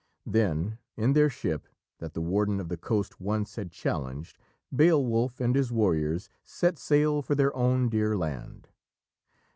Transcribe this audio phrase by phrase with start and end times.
[0.25, 1.67] Then, in their ship,
[1.99, 4.39] that the Warden of the Coast once had challenged,
[4.75, 8.69] Beowulf and his warriors set sail for their own dear land.